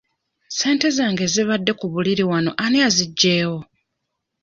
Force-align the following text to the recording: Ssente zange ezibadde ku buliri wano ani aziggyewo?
Ssente 0.49 0.87
zange 0.97 1.21
ezibadde 1.27 1.71
ku 1.79 1.85
buliri 1.93 2.23
wano 2.31 2.51
ani 2.65 2.77
aziggyewo? 2.87 3.59